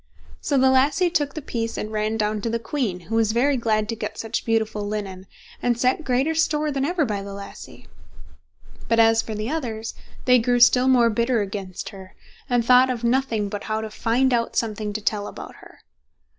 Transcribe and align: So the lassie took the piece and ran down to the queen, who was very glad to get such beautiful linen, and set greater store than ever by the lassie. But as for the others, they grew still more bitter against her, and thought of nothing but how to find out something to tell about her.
So 0.39 0.57
the 0.57 0.71
lassie 0.71 1.11
took 1.11 1.35
the 1.35 1.43
piece 1.43 1.77
and 1.77 1.91
ran 1.91 2.17
down 2.17 2.41
to 2.41 2.49
the 2.49 2.57
queen, 2.57 3.01
who 3.01 3.13
was 3.17 3.33
very 3.33 3.55
glad 3.55 3.87
to 3.89 3.95
get 3.95 4.17
such 4.17 4.45
beautiful 4.45 4.81
linen, 4.87 5.27
and 5.61 5.79
set 5.79 6.03
greater 6.03 6.33
store 6.33 6.71
than 6.71 6.83
ever 6.83 7.05
by 7.05 7.21
the 7.21 7.35
lassie. 7.35 7.85
But 8.87 8.99
as 8.99 9.21
for 9.21 9.35
the 9.35 9.51
others, 9.51 9.93
they 10.25 10.39
grew 10.39 10.59
still 10.59 10.87
more 10.87 11.11
bitter 11.11 11.41
against 11.41 11.89
her, 11.89 12.15
and 12.49 12.65
thought 12.65 12.89
of 12.89 13.03
nothing 13.03 13.47
but 13.47 13.65
how 13.65 13.79
to 13.81 13.91
find 13.91 14.33
out 14.33 14.55
something 14.55 14.91
to 14.93 15.01
tell 15.01 15.27
about 15.27 15.57
her. 15.57 15.81